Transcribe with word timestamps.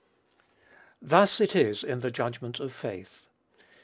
Thus 0.99 1.39
it 1.39 1.55
is 1.55 1.83
in 1.83 1.99
the 1.99 2.09
judgment 2.09 2.59
of 2.59 2.73
faith. 2.73 3.27